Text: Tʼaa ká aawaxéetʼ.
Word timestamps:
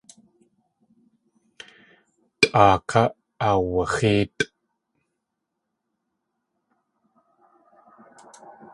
Tʼaa 2.41 2.75
ká 2.89 3.01
aawaxéetʼ. 3.47 4.41